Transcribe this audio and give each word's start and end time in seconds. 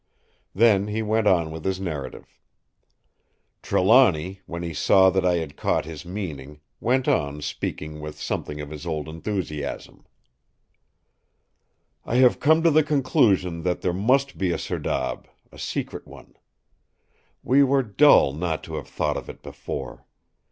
Then 0.55 0.87
he 0.87 1.03
went 1.03 1.27
on 1.27 1.51
with 1.51 1.63
his 1.63 1.79
narrative: 1.79 2.39
"Trelawny, 3.61 4.39
when 4.47 4.63
he 4.63 4.73
saw 4.73 5.11
that 5.11 5.23
I 5.23 5.35
had 5.35 5.55
caught 5.55 5.85
his 5.85 6.05
meaning, 6.07 6.59
went 6.79 7.07
on 7.07 7.39
speaking 7.43 7.99
with 7.99 8.19
something 8.19 8.59
of 8.59 8.71
his 8.71 8.87
old 8.87 9.07
enthusiasm: 9.07 10.03
"'I 12.03 12.15
have 12.15 12.39
come 12.39 12.63
to 12.63 12.71
the 12.71 12.81
conclusion 12.81 13.61
that 13.61 13.81
there 13.81 13.93
must 13.93 14.39
be 14.39 14.51
a 14.51 14.57
serdab—a 14.57 15.59
secret 15.59 16.07
one. 16.07 16.33
We 17.43 17.61
were 17.63 17.83
dull 17.83 18.33
not 18.33 18.63
to 18.63 18.77
have 18.77 18.87
thought 18.87 19.17
of 19.17 19.29
it 19.29 19.43
before. 19.43 20.07